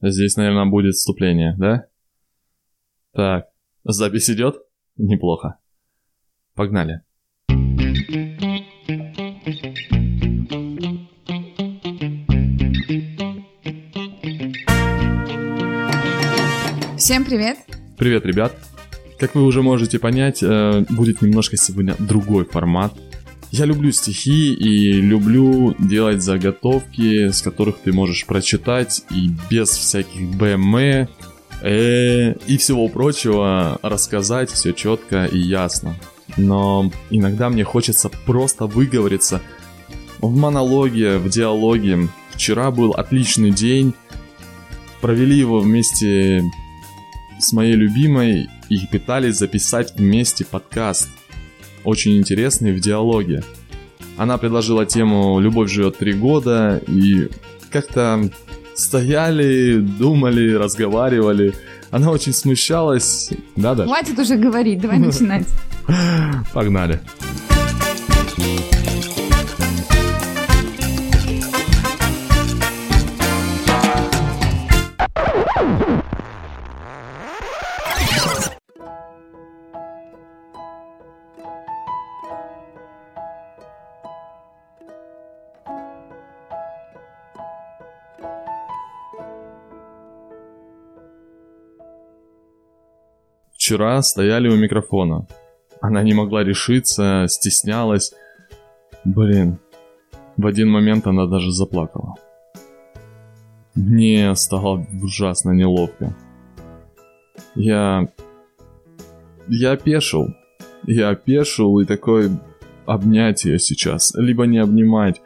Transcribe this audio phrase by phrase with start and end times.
[0.00, 1.86] Здесь, наверное, будет вступление, да?
[3.12, 3.46] Так,
[3.82, 4.58] запись идет?
[4.96, 5.58] Неплохо.
[6.54, 7.02] Погнали.
[16.96, 17.58] Всем привет!
[17.96, 18.52] Привет, ребят!
[19.18, 22.96] Как вы уже можете понять, э, будет немножко сегодня другой формат.
[23.50, 30.36] Я люблю стихи и люблю делать заготовки, с которых ты можешь прочитать и без всяких
[30.36, 35.96] БМ э, и всего прочего рассказать все четко и ясно.
[36.36, 39.40] Но иногда мне хочется просто выговориться
[40.20, 42.08] в монологе, в диалоге.
[42.32, 43.94] Вчера был отличный день,
[45.00, 46.44] провели его вместе
[47.40, 51.08] с моей любимой и пытались записать вместе подкаст.
[51.88, 53.42] Очень интересный в диалоге.
[54.18, 57.30] Она предложила тему «Любовь живет три года» и
[57.70, 58.28] как-то
[58.74, 61.54] стояли, думали, разговаривали.
[61.90, 63.30] Она очень смущалась.
[63.56, 63.86] Да, да.
[63.86, 65.46] Хватит уже говорить, давай начинать.
[66.52, 67.00] Погнали.
[93.68, 95.26] Вчера стояли у микрофона.
[95.82, 98.14] Она не могла решиться, стеснялась.
[99.04, 99.58] Блин,
[100.38, 102.14] в один момент она даже заплакала.
[103.74, 106.16] Мне стало ужасно неловко.
[107.54, 108.08] Я...
[109.48, 110.28] Я опешил.
[110.84, 112.30] Я опешил и такой
[112.86, 114.14] обнять ее сейчас.
[114.14, 115.20] Либо не обнимать,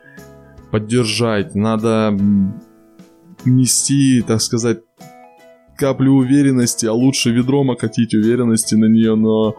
[0.73, 1.55] поддержать.
[1.55, 2.19] Надо
[3.45, 4.81] нести, так сказать,
[5.77, 9.55] каплю уверенности, а лучше ведром окатить уверенности на нее, но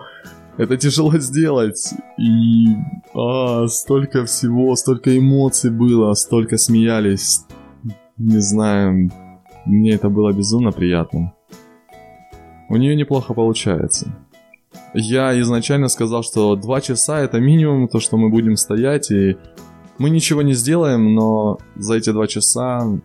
[0.58, 1.94] это тяжело сделать.
[2.18, 2.76] И
[3.16, 7.46] а, столько всего, столько эмоций было, столько смеялись.
[8.18, 9.12] Не знаю,
[9.66, 11.34] мне это было безумно приятно.
[12.70, 14.14] У нее неплохо получается.
[14.94, 19.38] Я изначально сказал, что два часа это минимум, то, что мы будем стоять, и
[19.98, 23.00] мы ничего не сделаем, но за эти два часа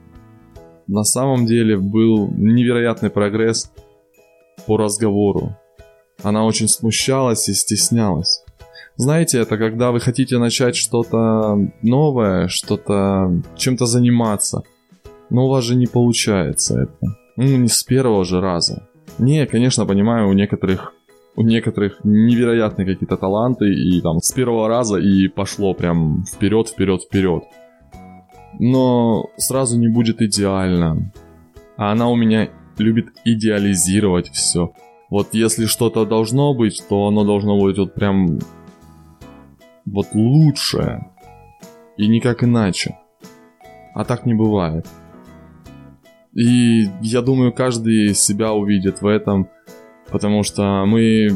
[0.88, 3.71] на самом деле был невероятный прогресс
[4.66, 5.56] по разговору.
[6.22, 8.43] Она очень смущалась и стеснялась.
[8.97, 14.62] Знаете, это когда вы хотите начать что-то новое, что-то чем-то заниматься,
[15.31, 17.16] но у вас же не получается это.
[17.37, 18.88] Ну, не с первого же раза.
[19.19, 20.94] Не, конечно, понимаю, у некоторых
[21.37, 27.03] у некоторых невероятные какие-то таланты, и там с первого раза и пошло прям вперед, вперед,
[27.03, 27.44] вперед
[28.59, 31.13] но сразу не будет идеально.
[31.77, 34.73] А она у меня любит идеализировать все.
[35.11, 38.41] Вот если что-то должно быть, то оно должно быть вот прям
[39.87, 41.11] вот лучшее.
[41.97, 42.99] И никак иначе.
[43.95, 44.87] А так не бывает.
[46.35, 49.49] И я думаю, каждый себя увидит в этом,
[50.11, 51.31] потому что мы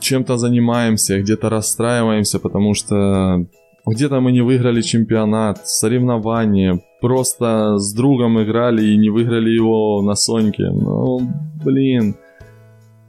[0.00, 3.46] чем-то занимаемся, где-то расстраиваемся, потому что
[3.90, 10.14] где-то мы не выиграли чемпионат, соревнования, просто с другом играли и не выиграли его на
[10.14, 10.70] Соньке.
[10.70, 11.20] Ну,
[11.64, 12.14] блин,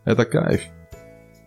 [0.06, 0.62] это кайф.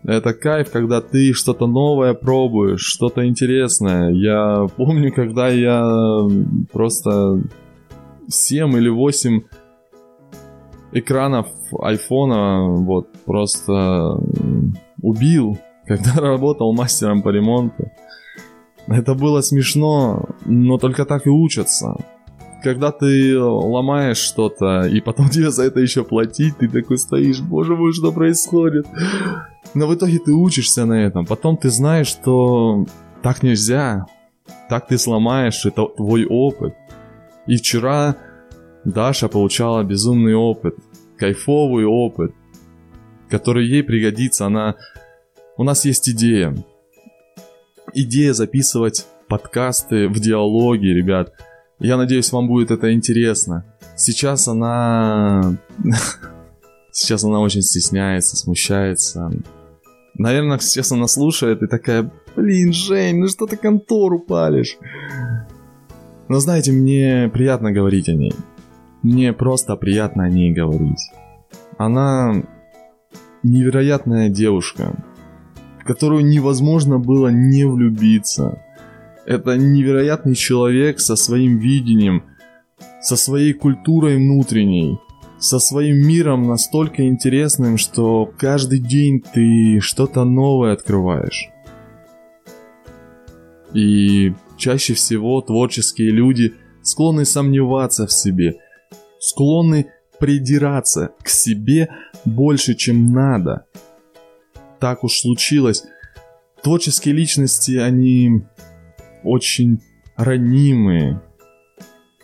[0.05, 4.11] Это кайф, когда ты что-то новое пробуешь, что-то интересное.
[4.11, 6.29] Я помню, когда я
[6.71, 7.43] просто
[8.29, 9.41] 7 или 8
[10.93, 11.47] экранов
[11.81, 14.19] айфона вот просто
[15.01, 17.91] убил, когда работал мастером по ремонту.
[18.87, 21.97] Это было смешно, но только так и учатся.
[22.63, 27.77] Когда ты ломаешь что-то, и потом тебе за это еще платить, ты такой стоишь, боже
[27.77, 28.87] мой, что происходит?
[29.75, 31.27] Но в итоге ты учишься на этом.
[31.27, 32.87] Потом ты знаешь, что
[33.23, 34.07] так нельзя.
[34.69, 36.75] Так ты сломаешь, это твой опыт.
[37.47, 38.17] И вчера
[38.85, 40.77] Даша получала безумный опыт,
[41.17, 42.35] кайфовый опыт,
[43.29, 44.47] который ей пригодится.
[44.47, 44.77] Она...
[45.57, 46.55] У нас есть идея
[47.95, 51.33] идея записывать подкасты в диалоге, ребят.
[51.79, 53.65] Я надеюсь, вам будет это интересно.
[53.97, 55.57] Сейчас она...
[56.93, 59.31] Сейчас она очень стесняется, смущается.
[60.17, 64.79] Наверное, сейчас она слушает и такая, блин, Жень, ну что ты контору палишь?
[66.29, 68.33] Но знаете, мне приятно говорить о ней.
[69.03, 71.11] Мне просто приятно о ней говорить.
[71.79, 72.45] Она
[73.43, 74.95] невероятная девушка
[75.87, 78.63] которую невозможно было не влюбиться.
[79.27, 82.25] Это невероятный человек со своим видением,
[83.01, 84.99] со своей культурой внутренней.
[85.45, 91.51] со своим миром настолько интересным, что каждый день ты что-то новое открываешь.
[93.75, 98.55] И чаще всего творческие люди склонны сомневаться в себе,
[99.19, 99.87] склонны
[100.19, 101.89] придираться к себе
[102.25, 103.67] больше, чем надо.
[104.85, 105.83] Так уж случилось.
[106.63, 108.43] Творческие личности, они
[109.23, 109.81] очень
[110.15, 111.23] ранимые.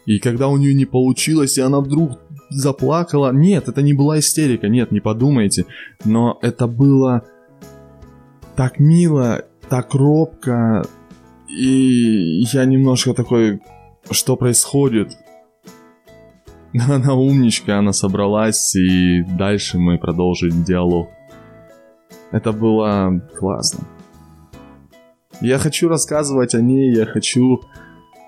[0.04, 2.18] И когда у нее не получилось, и она вдруг
[2.50, 5.64] заплакала, нет, это не была истерика, нет, не подумайте,
[6.04, 7.24] но это было
[8.56, 10.84] так мило, так робко,
[11.48, 13.62] и я немножко такой,
[14.10, 15.16] что происходит?
[16.74, 21.08] Она умничка, она собралась, и дальше мы продолжили диалог.
[22.30, 23.84] Это было классно.
[25.40, 27.62] Я хочу рассказывать о ней, я хочу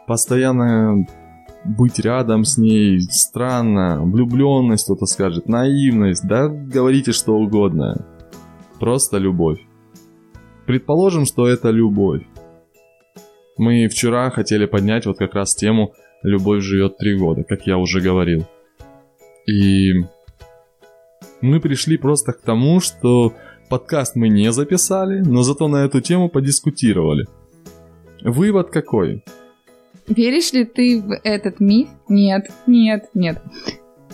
[0.06, 1.06] постоянно
[1.64, 3.00] быть рядом с ней.
[3.10, 8.04] Странно, влюбленность кто-то скажет, наивность, да говорите что угодно.
[8.80, 9.60] Просто любовь.
[10.66, 12.22] Предположим, что это любовь.
[13.56, 18.00] Мы вчера хотели поднять вот как раз тему «Любовь живет три года», как я уже
[18.00, 18.44] говорил.
[19.46, 19.92] И
[21.40, 23.34] мы пришли просто к тому, что
[23.72, 27.26] подкаст мы не записали, но зато на эту тему подискутировали.
[28.22, 29.24] Вывод какой?
[30.06, 31.88] Веришь ли ты в этот миф?
[32.06, 33.42] Нет, нет, нет.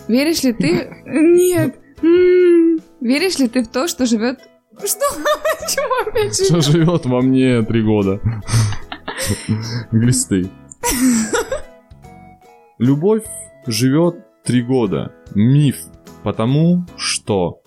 [0.07, 0.89] Веришь ли ты...
[1.07, 1.75] Нет.
[3.01, 4.39] Веришь ли ты в то, что живет...
[4.79, 5.07] Что?
[5.75, 8.21] Чего опять Что живет во мне три года?
[9.91, 10.49] Глисты.
[12.79, 13.25] Любовь
[13.67, 14.15] живет
[14.45, 15.13] три года.
[15.35, 15.79] Миф.
[16.23, 17.61] Потому что...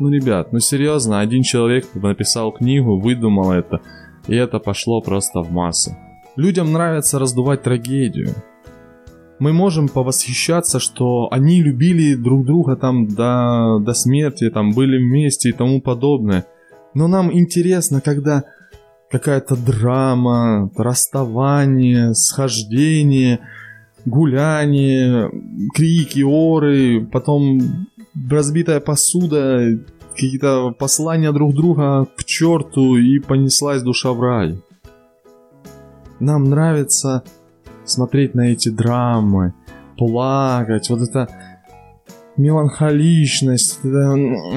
[0.00, 3.82] Ну, ребят, ну серьезно, один человек написал книгу, выдумал это,
[4.28, 5.94] и это пошло просто в массы.
[6.36, 8.30] Людям нравится раздувать трагедию.
[9.38, 15.50] Мы можем повосхищаться, что они любили друг друга там до, до смерти, там были вместе
[15.50, 16.46] и тому подобное.
[16.94, 18.44] Но нам интересно, когда
[19.10, 23.40] какая-то драма, расставание, схождение,
[24.06, 25.30] гуляние,
[25.74, 27.60] крики, оры, потом
[28.28, 29.78] разбитая посуда,
[30.10, 34.62] какие-то послания друг друга к черту и понеслась душа в рай.
[36.18, 37.22] Нам нравится
[37.84, 39.54] смотреть на эти драмы,
[39.96, 41.28] плакать, вот эта
[42.36, 43.78] меланхоличность.
[43.82, 44.16] Это...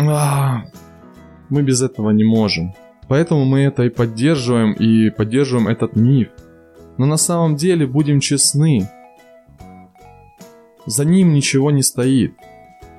[0.10, 0.63] А,
[1.50, 2.74] мы без этого не можем.
[3.07, 6.30] Поэтому мы это и поддерживаем, и поддерживаем этот миф.
[6.98, 8.89] Но на самом деле, будем честны,
[10.86, 12.36] за ним ничего не стоит.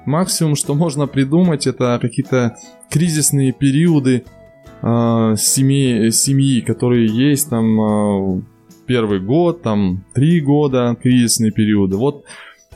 [0.06, 2.56] Максимум, что можно придумать, это какие-то
[2.90, 4.24] кризисные периоды
[4.82, 8.42] э, семьи, семьи, которые есть там э,
[8.86, 11.96] первый год, там три года, кризисные периоды.
[11.96, 12.24] Вот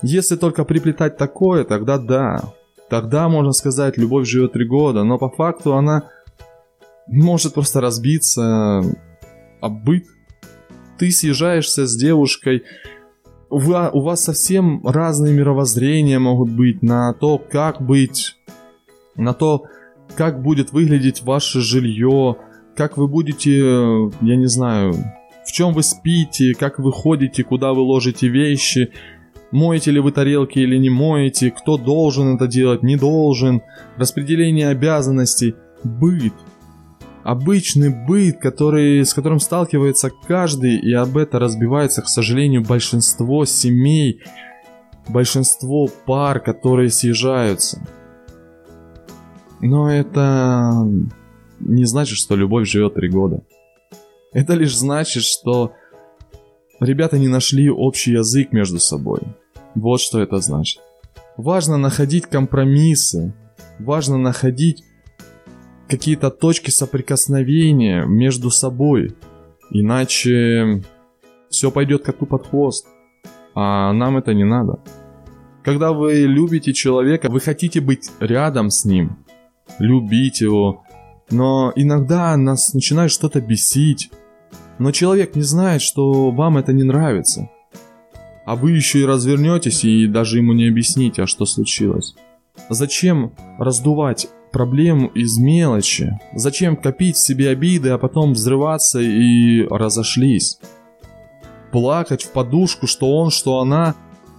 [0.02, 2.52] если только приплетать такое, тогда да.
[2.88, 6.08] Тогда можно сказать, любовь живет три года, но по факту она
[7.06, 8.82] может просто разбиться
[9.60, 10.04] об быт.
[10.98, 12.64] Ты съезжаешься с девушкой,
[13.50, 18.36] у вас совсем разные мировоззрения могут быть на то, как быть,
[19.16, 19.64] на то,
[20.16, 22.36] как будет выглядеть ваше жилье,
[22.76, 24.94] как вы будете, я не знаю,
[25.46, 28.90] в чем вы спите, как вы ходите, куда вы ложите вещи,
[29.50, 33.62] моете ли вы тарелки или не моете, кто должен это делать, не должен,
[33.96, 36.34] распределение обязанностей, быт–
[37.28, 44.22] обычный быт, который, с которым сталкивается каждый, и об это разбивается, к сожалению, большинство семей,
[45.08, 47.86] большинство пар, которые съезжаются.
[49.60, 50.72] Но это
[51.60, 53.42] не значит, что любовь живет три года.
[54.32, 55.74] Это лишь значит, что
[56.80, 59.20] ребята не нашли общий язык между собой.
[59.74, 60.80] Вот что это значит.
[61.36, 63.34] Важно находить компромиссы,
[63.78, 64.82] важно находить
[65.88, 69.14] какие-то точки соприкосновения между собой.
[69.70, 70.82] Иначе
[71.50, 72.86] все пойдет коту под хвост.
[73.54, 74.80] А нам это не надо.
[75.64, 79.18] Когда вы любите человека, вы хотите быть рядом с ним,
[79.78, 80.84] любить его.
[81.30, 84.10] Но иногда нас начинает что-то бесить.
[84.78, 87.50] Но человек не знает, что вам это не нравится.
[88.46, 92.14] А вы еще и развернетесь и даже ему не объясните, а что случилось.
[92.70, 96.18] Зачем раздувать проблему из мелочи.
[96.34, 100.58] Зачем копить в себе обиды, а потом взрываться и разошлись?
[101.72, 103.94] Плакать в подушку, что он, что она.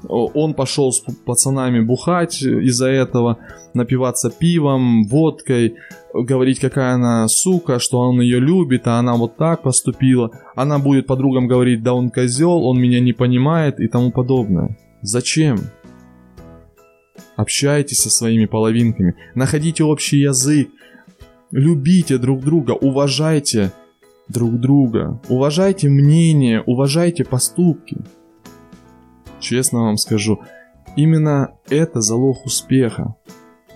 [0.07, 3.37] Он пошел с пацанами бухать из-за этого,
[3.73, 5.75] напиваться пивом, водкой,
[6.13, 10.31] говорить, какая она сука, что он ее любит, а она вот так поступила.
[10.55, 14.77] Она будет подругам говорить, да он козел, он меня не понимает и тому подобное.
[15.01, 15.59] Зачем?
[17.35, 20.69] Общайтесь со своими половинками, находите общий язык,
[21.51, 23.71] любите друг друга, уважайте
[24.27, 27.97] друг друга, уважайте мнение, уважайте поступки.
[29.39, 30.39] Честно вам скажу,
[30.95, 33.15] именно это залог успеха.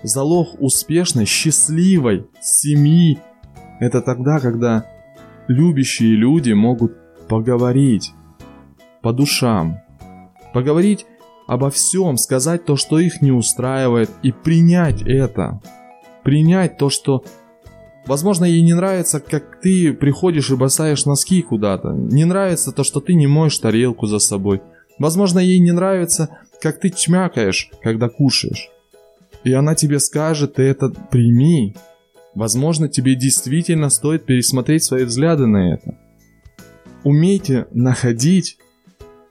[0.02, 3.18] Залог успешной, счастливой семьи–
[3.80, 4.86] это тогда, когда
[5.48, 6.92] любящие люди могут
[7.26, 8.12] поговорить
[9.02, 9.80] по душам,
[10.52, 11.06] поговорить
[11.46, 15.60] обо всем, сказать то, что их не устраивает, и принять это.
[16.22, 17.24] Принять то, что
[18.06, 21.92] Возможно, ей не нравится, как ты приходишь и бросаешь носки куда-то.
[21.92, 24.60] Не нравится то, что ты не моешь тарелку за собой.
[24.98, 26.28] Возможно, ей не нравится,
[26.60, 28.68] как ты чмякаешь, когда кушаешь.
[29.42, 31.76] И она тебе скажет, ты это прими.
[32.34, 35.98] Возможно, тебе действительно стоит пересмотреть свои взгляды на это.
[37.04, 38.58] Умейте находить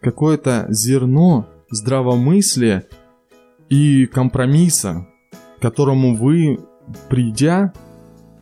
[0.01, 2.85] какое-то зерно здравомыслия
[3.67, 5.07] и компромисса,
[5.57, 6.59] к которому вы,
[7.09, 7.73] придя,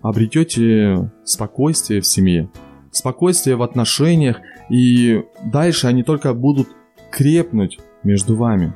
[0.01, 2.50] обретете спокойствие в семье,
[2.91, 4.38] спокойствие в отношениях,
[4.69, 6.67] и дальше они только будут
[7.09, 8.73] крепнуть между вами.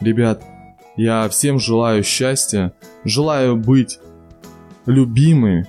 [0.00, 0.42] Ребят,
[0.96, 2.72] я всем желаю счастья,
[3.04, 3.98] желаю быть
[4.86, 5.66] любимыми,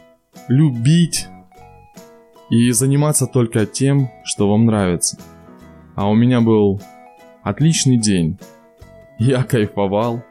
[0.47, 1.27] любить
[2.49, 5.17] и заниматься только тем, что вам нравится.
[5.95, 6.81] А у меня был
[7.43, 8.37] отличный день.
[9.19, 10.23] Я кайфовал,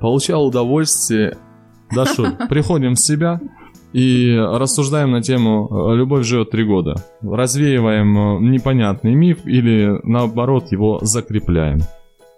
[0.00, 1.36] получал удовольствие
[1.94, 3.40] Дашу, приходим в себя
[3.92, 6.96] и рассуждаем на тему э, «Любовь живет три года».
[7.22, 11.80] Развеиваем э, непонятный миф или, наоборот, его закрепляем.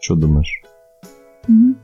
[0.00, 0.62] Что думаешь?
[1.48, 1.76] Mm-hmm.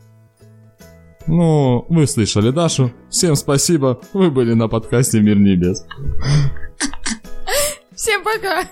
[1.27, 2.91] Ну, вы слышали Дашу.
[3.09, 4.01] Всем спасибо.
[4.13, 5.87] Вы были на подкасте «Мир небес».
[7.95, 8.63] Всем пока.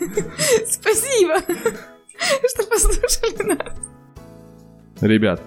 [0.66, 1.34] Спасибо,
[2.48, 3.76] что послушали нас.
[5.00, 5.40] Ребят,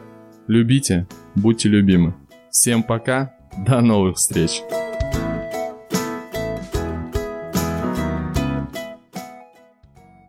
[0.47, 2.13] любите, будьте любимы.
[2.49, 3.33] Всем пока.
[3.57, 4.61] До новых встреч!